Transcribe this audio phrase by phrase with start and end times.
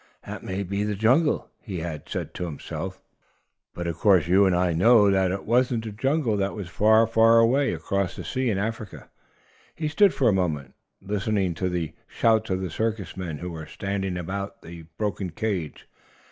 [0.25, 2.99] "That may be the jungle," he had said to himself.
[3.75, 6.35] But of course you and I know that it wasn't the jungle.
[6.37, 9.11] That was far, far away across the sea in Africa.
[9.75, 13.67] He stood for a moment, listening to the shouts of the circus men, who were
[13.67, 15.87] standing about the broken cage.